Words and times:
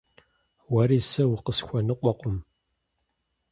Уэри 0.73 0.99
сэ 1.09 1.23
укъысхуэныкъуэкъым. 1.33 2.37